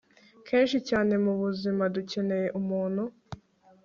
[0.47, 3.03] Kenshi cyane mubuzima dukeneye umuntu